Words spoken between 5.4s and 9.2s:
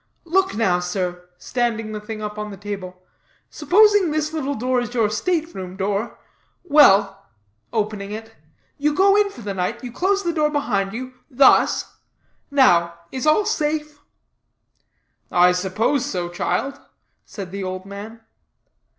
room door; well," opening it, "you go